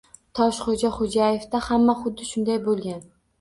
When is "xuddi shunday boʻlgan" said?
2.01-3.07